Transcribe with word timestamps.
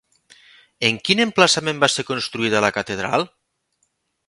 En 0.89 0.97
quin 1.09 1.21
emplaçament 1.25 1.83
va 1.85 1.91
ser 1.97 2.07
construïda 2.09 2.65
la 2.67 2.73
catedral? 2.79 3.29